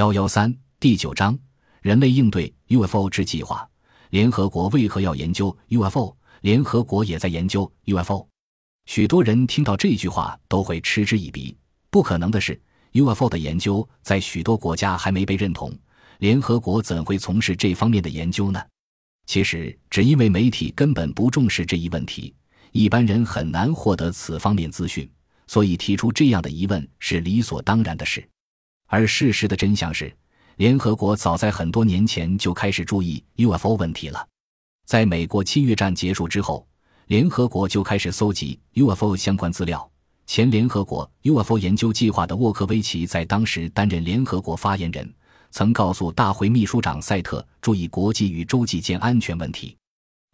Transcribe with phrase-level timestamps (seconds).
[0.00, 1.38] 幺幺三第九章：
[1.82, 3.68] 人类应对 UFO 之计划。
[4.08, 6.16] 联合国为何要研究 UFO？
[6.40, 8.26] 联合国也在研究 UFO。
[8.86, 11.54] 许多人听到这句话都会嗤之以鼻。
[11.90, 12.58] 不可能的是
[12.92, 15.70] ，UFO 的研究在许多国家还没被认同，
[16.20, 18.58] 联合国怎会从事这方面的研究呢？
[19.26, 22.34] 其实，只因为媒体根本不重视这一问题，
[22.72, 25.06] 一般人很难获得此方面资讯。
[25.46, 28.26] 所以提出这样的疑问是理所当然的事，
[28.92, 30.12] 而事实的真相是，
[30.56, 34.26] 联合国早在很多年前就开始注意 UFO 问题了。
[34.84, 36.66] 在美国侵略战结束之后，
[37.06, 39.88] 联合国就开始搜集 UFO 相关资料。
[40.26, 45.08] 前联合国 UFO 研究计划的沃克维奇在当时担任联合国发言人，
[45.52, 49.76] 曾告诉大会秘书长赛特注意国际与洲际间安全问题。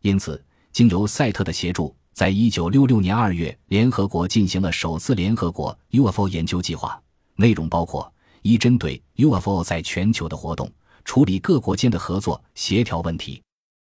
[0.01, 0.43] 因此，
[0.73, 1.95] 经由赛特的协助。
[2.15, 6.99] 在一九六六年二月，联合国进行了首次联合国 UFO 研究计划，
[7.35, 8.11] 内容包括
[8.47, 10.71] 一、针对 UFO 在全球的活动，
[11.05, 13.43] 处理各国间的合作协调问题；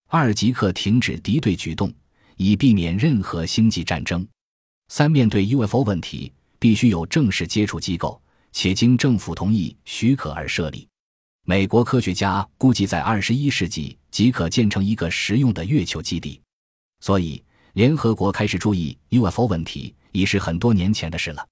[0.07, 1.93] 二、即刻停止敌对举动，
[2.37, 4.25] 以避免任何星际战争；
[4.87, 8.21] 三、面对 UFO 问题，必须有正式接触机构，
[8.53, 10.87] 且经政府同意许可而设立。
[11.43, 16.41] 美国科学家估计，在二十一世纪即可建成一个实用的月球基地，
[17.01, 17.43] 所以。
[17.75, 21.45] 联合国开始注意 UFO 问题，已是很多年前的事了。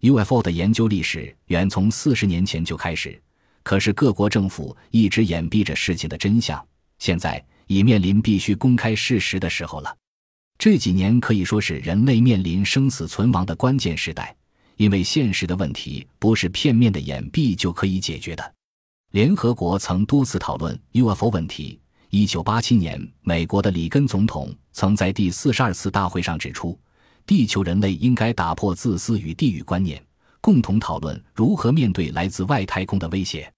[0.00, 3.20] UFO 的研究历史远从四十年前就开始，
[3.62, 6.64] 可是各国政府一直掩蔽着事情的真相，
[6.98, 9.94] 现在已面临必须公开事实的时候了。
[10.58, 14.34] 这几年可以说是人类面临生死存亡的关键时代，
[14.76, 18.54] 因为现实的问题不是片面的掩蔽就可以解决的。
[19.12, 21.78] 联合国曾多次讨论 UFO 问题。
[22.08, 26.76] 一九八七年，美国的里根总统曾在第四十二次大会上指出，
[27.30, 30.04] 地球人类应该打破自私与地域观念，
[30.40, 33.48] 共同讨论如何面对来自外太空的威胁。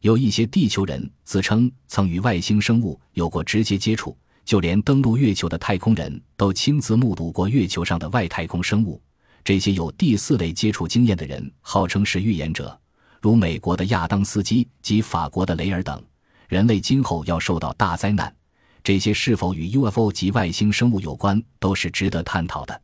[0.00, 8.98] 有一些地球人自称曾与外星生物有过直接接触，就连登陆月球的太空人都亲自目睹过月球上的外太空生物。
[9.44, 12.74] 这些有第四类接触经验的人号称是预言者，
[13.20, 16.02] 如美国的亚当斯基及法国的雷尔等。
[16.48, 18.34] 人类今后要受到大灾难，
[18.82, 22.80] 这些是否与 UFO 及外星生物有关，都是值得探讨的。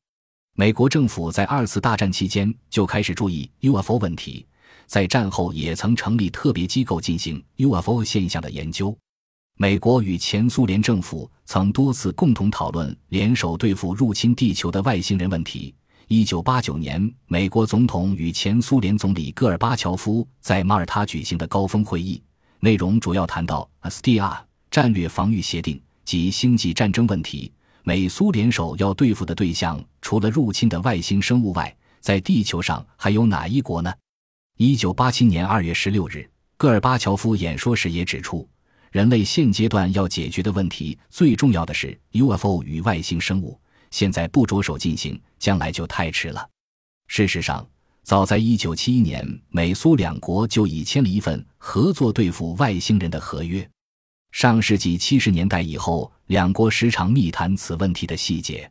[0.59, 4.47] 美国政府在二次大战期间就开始注意 UFO 问题，
[4.87, 8.97] 在战后也曾成立特别机构进行 UFO 现象的研究。
[9.59, 15.75] 美国与前苏联政府曾多次共同讨论联手对付入侵地球的外星人问题。
[16.09, 22.23] 一九八九年，美国总统与前苏联总理戈尔巴乔夫在马耳他举行的高峰会议。
[22.61, 24.39] 内容主要谈到 SDR
[24.71, 27.53] 战略防御协定及星际战争问题。
[27.89, 33.95] 美苏联手要对付的对象，除了入侵的外星生物外，在地球上还有哪一国呢？
[34.57, 38.45] 一九八七年二月十六日，戈尔巴乔夫演说时也指出，
[38.91, 43.57] 人类现阶段要解决的问题，最重要的是 UFO 与外星生物。
[43.93, 46.45] 现在不着手进行，将来就太迟了。
[47.07, 47.65] 事实上。
[48.03, 53.69] 早在一九七一年，美苏两国就已签了一份合作对付外星人的合约。
[54.37, 58.71] 上世纪七十年代以后，两国时常密谈此问题的细节。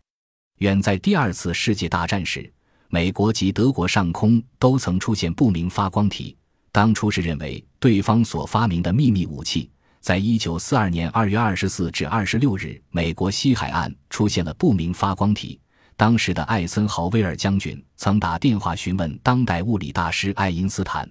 [0.59, 2.53] 远在第二次世界大战时，
[2.89, 6.37] 美国及德国上空都曾出现不明发光体，
[6.71, 9.67] 当初是认为对方所发明的秘密武器。
[10.01, 15.59] 在一九四二年二月二十四至二十六日，美国西海岸出现了不明发光体。
[15.97, 21.09] 当时的艾森豪威尔将军曾打电话询问当代物理大师爱因斯坦，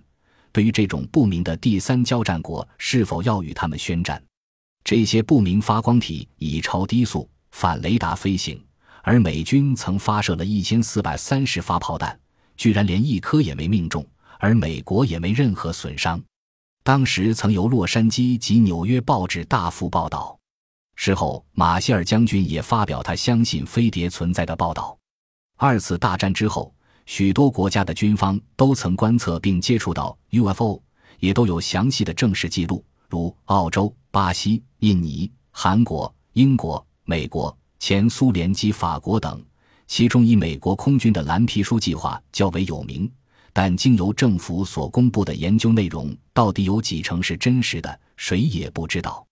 [0.53, 4.23] 对于这种不明的第三交战国是否要与他们宣战。
[4.85, 8.63] 这些不明发光体以超低速反雷达飞行，
[9.03, 12.19] 而美军曾发射了一千四百三十发炮弹，
[12.55, 14.07] 居然连一颗也没命中，
[14.39, 16.23] 而美国也没任何损伤。
[16.83, 20.39] 当时曾由洛杉矶及纽约报纸大幅报道。
[20.97, 24.97] 事后，马歇尔将军也发表他相信飞碟存在的报道。
[25.57, 26.73] 二次大战之后，
[27.07, 30.79] 许多国家的军方都曾观测并接触到 UFO，
[31.21, 39.45] 也都有详细的正式记录，如澳洲、巴西、印尼、韩国、英国、美国、前苏联及法国等。
[39.89, 43.11] 其中，以美国空军的蓝皮书计划较为有名。
[43.53, 49.27] 但经由政府所公布的研究内容，到底有几成是真实的，谁也不知道。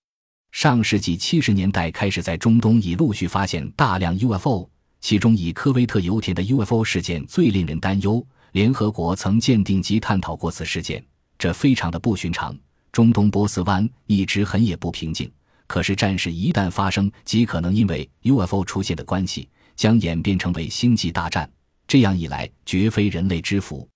[0.51, 4.69] 上世纪七十年代开始，在中东已陆续发现大量 UFO，
[5.01, 8.27] 其中以科威特油田的 UFO 事件最令人担忧。
[8.51, 11.05] 联合国曾鉴定及探讨过此事件，
[11.39, 12.59] 这非常的不寻常。
[12.93, 15.33] 中东波斯湾一直很也不平静，
[15.67, 21.51] 可是战事一旦发生，极可能因为 UFO 出现的关系，将演变成为星际大战。
[21.89, 23.89] 这样一来，绝非人类之福。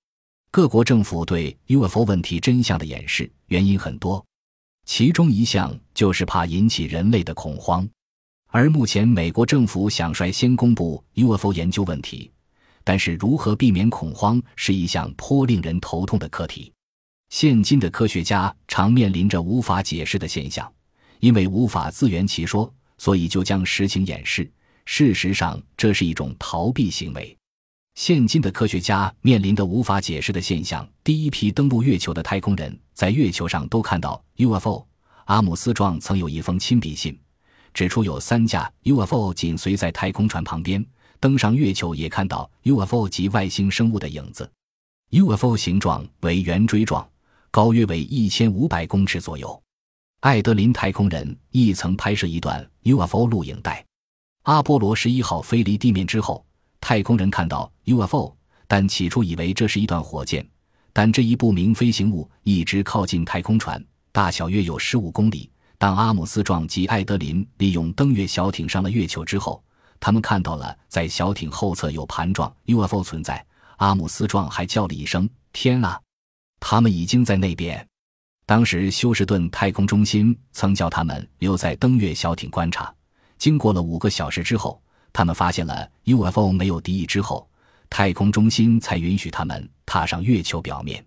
[0.50, 4.24] 各国政府对 UFO 问题真相的掩饰原因很多，
[4.86, 7.86] 其中一项就是怕引起人类的恐慌。
[8.48, 12.30] 而目前，美国政府想率先公布 UFO 研究问题，
[12.82, 16.72] 但是如何避免恐慌是一项颇令人头痛的课题。
[17.28, 20.72] 现今的科学家常面临着无法解释的现象，
[21.20, 24.50] 因为无法自圆其说，所以就将实情掩饰。
[24.84, 27.36] 事实上，这是一种逃避行为。
[27.96, 34.86] 现今的科学家面临的无法解释的现象：第一批登陆月球的太空人在月球上都看到 UFO。
[35.24, 37.18] 阿姆斯壮曾有一封亲笔信，
[37.74, 40.84] 指出有三架 UFO 紧随在太空船旁边，
[41.18, 44.48] 登上月球也看到 UFO 及外星生物的影子。
[45.10, 47.08] UFO 形状为圆锥状，
[47.56, 49.62] 高约为一千五百公尺左右。
[50.20, 53.82] 艾德林太空人亦曾拍摄一段 UFO 录影带。
[54.42, 56.44] 阿波罗十一号飞离地面之后。
[56.82, 58.36] 太空人看到 UFO，
[58.68, 60.46] 但起初以为这是一段火箭。
[60.92, 63.82] 但这一不明飞行物一直靠近太空船，
[64.12, 65.50] 大小约有十五公里。
[65.78, 69.64] 当阿姆斯壮及艾德林利用登月小艇上了月球之后，
[69.98, 73.42] 他们看到了在小艇后侧有盘状 UFO 存在。
[73.78, 75.98] 阿姆斯壮还叫了一声：“天啊！”
[76.68, 77.86] 他们已经在那边。
[78.44, 82.92] 当时休斯顿太空中心曾叫他们留在登月小艇观察。
[83.38, 84.82] 经过了五个小时之后。
[85.12, 87.48] 他们发现了 UFO 没有敌意之后，
[87.88, 91.02] 太空中心才允许他们踏上月球表面。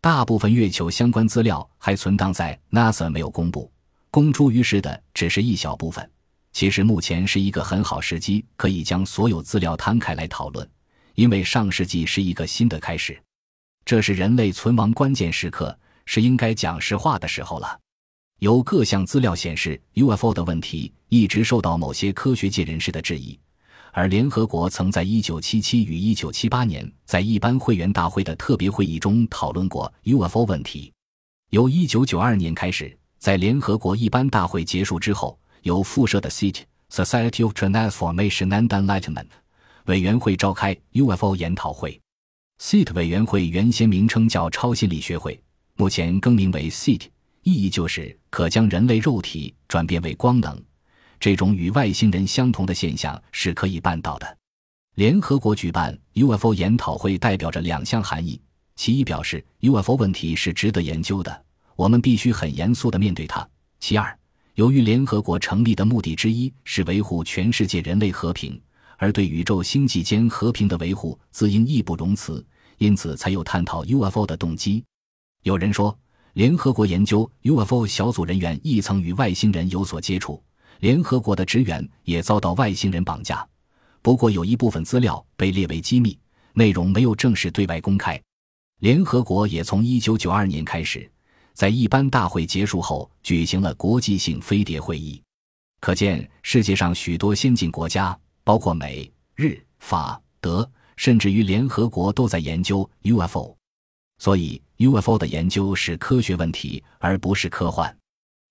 [0.00, 3.70] 大部分月球相关资料还存档在 NASA 没有公布，
[4.10, 6.08] 公诸于世的只是一小部分。
[6.52, 10.66] 其实目前是一个很好时机，可以将所有资料摊开来讨论，
[11.14, 13.20] 因为上世纪是一个新的开始，
[13.84, 15.76] 这是人类存亡关键时刻，
[16.06, 17.78] 是应该讲实话的时候了。
[18.38, 23.38] 有各项资料显示，UFO 的问题一直受到某些科学界人士的质疑，
[23.92, 30.92] 而联合国曾在1977与1978年在一般会员大会的特别会议中讨论过 UFO 问题。
[31.50, 39.28] 由1992年开始，在联合国一般大会结束之后，由附设的 SET Society of Transformation and Enlightenment
[39.84, 42.01] 委员会召开 UFO 研讨会。
[42.64, 45.38] SET 委员会原先名称叫超心理学会，
[45.74, 47.02] 目前更名为 SET。
[47.42, 50.56] 意义就是可将人类肉体转变为光能，
[51.18, 54.38] 这种与外星人相同的现象是可以办到的。
[54.94, 58.40] 联合国举办 UFO 研讨会代表着两项含义：
[58.76, 61.44] 其一，表示 UFO 问题是值得研究的，
[61.74, 63.44] 我们必须很严肃地面对它；
[63.80, 64.16] 其二，
[64.54, 68.58] 由于联合国成立的目的之一是维护全世界人类和平，
[68.98, 72.46] 而对宇宙星际间和平的维护自应义不容辞，
[72.82, 74.84] 因此才有探讨 UFO 的动机。
[75.44, 75.96] 有人说。
[76.34, 80.42] 联合国研究 UFO 小组人员亦曾与外星人有所接触，
[80.80, 83.46] 联合国的职员也遭到外星人绑架。
[84.00, 86.18] 不过，有一部分资料被列为机密，
[86.54, 88.18] 内容没有正式对外公开。
[88.80, 91.06] 联合国也从1992年开始，
[91.52, 95.22] 在一般大会结束后举行了国际性飞碟会议。
[95.80, 100.66] 可见，世界上许多先进国家，包括美、日、法、德，
[101.02, 103.56] 甚至于联合国，都在研究 UFO。
[104.18, 107.92] 所以，UFO 的研究是科学问题，而不是科幻。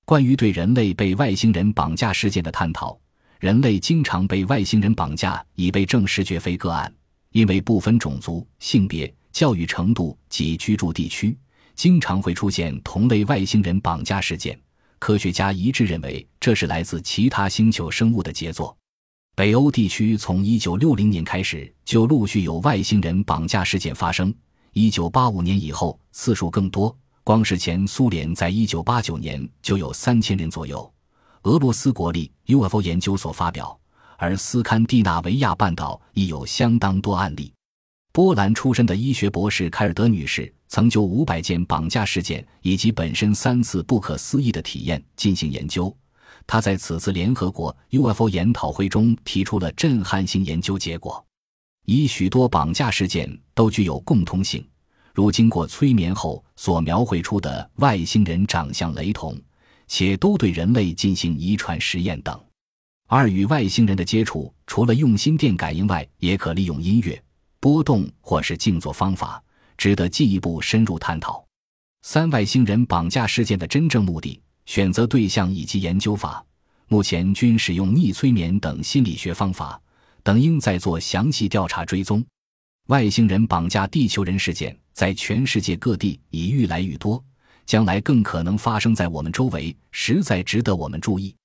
[0.03, 3.00] 关于对人类被外星人绑架事件的探讨，
[3.39, 6.94] 人类经常被外星人绑架已被证实绝非个案，
[7.31, 11.38] 因为不分种族、性别、教育程度及居住地区，
[11.74, 14.59] 经常会出现同类外星人绑架事件。
[15.00, 18.77] 科学家一致认为，这是来自其他星球生物的杰作。
[19.33, 24.33] 北欧地区从1960年开始就陆续有外星人绑架事件发生。
[24.73, 26.95] 一九八五年以后，次数更多。
[27.23, 30.91] 光是前苏联，在一九八九年就有三千人左右。
[31.43, 33.79] 俄罗斯国立 UFO 研究所发表，
[34.17, 37.53] 而斯堪的纳维亚半岛亦有相当多案例。
[38.11, 45.95] 波兰出身的医学博士凯尔德女士曾就五百件绑架事件以及本身三次不可思议的体验进行研究。
[46.45, 51.24] 他在此次联合国 UFO 研讨会中提出了震撼性研究结果。
[51.86, 54.65] 以许多绑架事件都具有共通性，
[55.13, 59.36] 如经过催眠后所描绘出的外星人长相雷同，
[59.88, 62.39] 且都对人类进行遗传实验等。
[63.07, 67.21] 二与外星人的接触，除了用心电感应外，也可利用音乐
[67.60, 69.43] 波动或是静坐方法，
[69.75, 71.43] 值得进一步深入探讨。
[72.03, 76.46] 三外星人绑架事件的真正目的、选择对象以及研究法，
[76.88, 79.82] 目前均使用逆催眠等心理学方法。
[80.24, 82.24] 等应在做详细调查追踪，
[82.89, 87.24] 外星人绑架地球人事件在全世界各地已愈来愈多，
[87.65, 91.36] 将来更可能发生在我们周围，实在值得我们注意。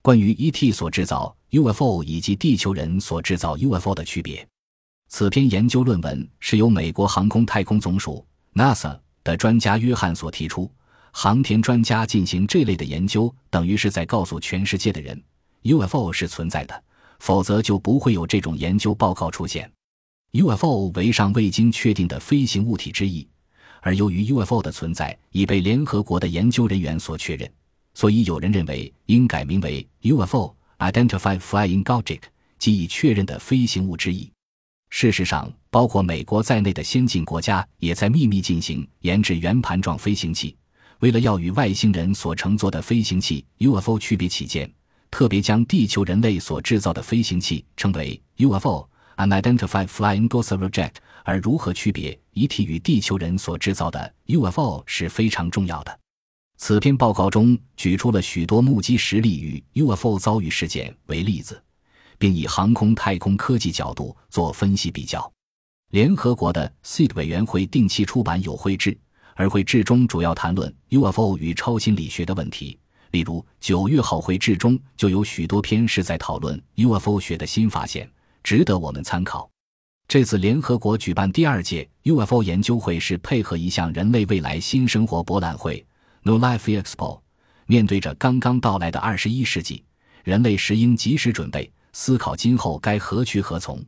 [0.00, 4.46] 关于 ET 所制造 UFO 以及地球人所制造 UFO 的区别，
[5.08, 8.24] 此篇研究论文是由美国航空太空总署
[8.54, 10.70] NASA 的专家约翰所提出，
[11.12, 15.20] 航天专家进行这类的研究，等于是在告诉全世界的人
[15.62, 16.82] ，UFO 是存在的，
[17.18, 19.70] 否则就不会有这种研究报告出现。
[20.32, 23.26] UFO 为尚未经确定的飞行物体之一，
[23.80, 27.50] 而由于 UFO 的存在已被联合国的研究人员所确认，
[27.94, 32.22] 所以有人认为应改名为 UFO（Identified Flying Object），
[32.58, 34.30] 即已确认的飞行物之一。
[34.90, 40.56] 事实上，包括美国在内的先进国家也在秘密进行研制圆盘状飞行器。
[41.00, 44.72] 为了要与外星人所乘坐的飞行器 UFO 区别起见，
[45.10, 50.94] 特别将地球人类所制造的飞行器称为 UFO（Unidentified Flying Object）。
[51.24, 56.00] 而如何区别遗体与地球人所制造的 UFO 是非常重要的。
[56.56, 61.62] 此篇报告中举出了许多目击实例与 UFO 遭遇事件为例子。
[62.20, 65.32] 并以航空太空科技角度做分析比较。
[65.92, 68.96] 联合国的 SEAD 委员会定期出版有会志，
[69.40, 72.78] 而会志中主要谈论 UFO 与超心理学的问题。
[73.12, 78.06] 例如，九月号会志中就有许多篇是在讨论 UFO 学的新发现，
[78.42, 79.50] 值得我们参考。
[80.06, 85.82] 这次联合国举办第二届 UFO 研究会是配合一项人类未来新生活博览会
[86.22, 87.20] （New Life Expo）。
[87.64, 89.82] 面对着刚刚到来的二十一世纪，
[90.22, 91.72] 人类时应及时准备。
[91.94, 93.82] 思考今后该何去何从。